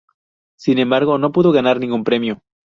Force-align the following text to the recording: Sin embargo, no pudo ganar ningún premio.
Sin 0.57 0.79
embargo, 0.79 1.19
no 1.19 1.31
pudo 1.31 1.51
ganar 1.51 1.79
ningún 1.79 2.03
premio. 2.03 2.41